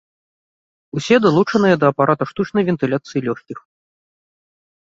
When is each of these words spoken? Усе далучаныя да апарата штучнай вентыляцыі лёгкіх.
Усе 0.99 1.15
далучаныя 1.25 1.75
да 1.83 1.91
апарата 1.93 2.23
штучнай 2.31 2.63
вентыляцыі 2.71 3.25
лёгкіх. 3.29 3.59